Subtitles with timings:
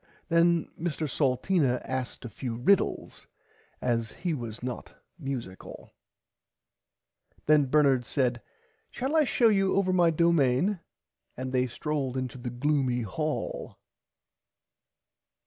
[0.29, 3.27] Then Mr Salteena asked a few riddles
[3.83, 5.91] as he was not musicle.
[7.45, 8.41] Then Bernard said
[8.89, 10.79] shall I show you over my domain
[11.37, 13.77] and they strolled into the gloomy hall.